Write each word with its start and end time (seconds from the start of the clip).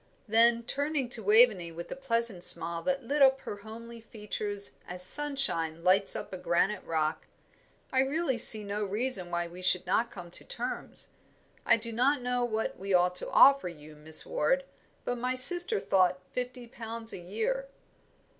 Then 0.27 0.63
turning 0.63 1.09
to 1.09 1.21
Waveney 1.21 1.71
with 1.71 1.91
a 1.91 1.95
pleasant 1.95 2.43
smile 2.43 2.81
that 2.81 3.03
lit 3.03 3.21
up 3.21 3.41
her 3.41 3.57
homely 3.57 4.01
features 4.01 4.77
as 4.87 5.03
sunshine 5.03 5.83
lights 5.83 6.15
up 6.15 6.33
a 6.33 6.37
granite 6.39 6.83
rock, 6.83 7.27
"I 7.91 7.99
really 7.99 8.39
see 8.39 8.63
no 8.63 8.83
reason 8.83 9.29
why 9.29 9.47
we 9.47 9.61
should 9.61 9.85
not 9.85 10.09
come 10.09 10.31
to 10.31 10.43
terms. 10.43 11.09
I 11.67 11.77
do 11.77 11.91
not 11.93 12.23
know 12.23 12.43
what 12.43 12.79
we 12.79 12.95
ought 12.95 13.13
to 13.17 13.29
offer 13.29 13.69
you, 13.69 13.95
Miss 13.95 14.25
Ward, 14.25 14.63
but 15.05 15.19
my 15.19 15.35
sister 15.35 15.79
thought 15.79 16.19
fifty 16.33 16.65
pounds 16.65 17.13
a 17.13 17.19
year." 17.19 17.67